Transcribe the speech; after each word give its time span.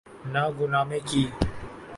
نہ 0.33 0.43
غلامی 0.57 0.99
کی۔ 0.99 1.23